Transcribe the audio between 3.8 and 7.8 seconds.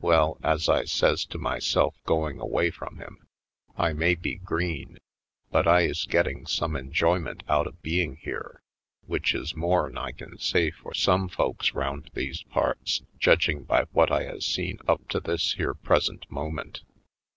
may be green, but I is getting some enjoy ment out of